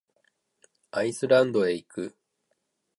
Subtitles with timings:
[0.89, 2.15] アイスランドへ行く。